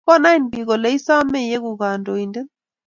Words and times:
Konain 0.07 0.41
pik 0.51 0.65
ko 0.67 0.75
le 0.81 0.89
isame 0.97 1.39
iiku 1.43 1.71
kandoindet 1.81 2.47